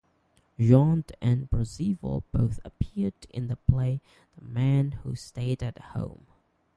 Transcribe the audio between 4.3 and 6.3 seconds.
"The Man Who Stayed at Home".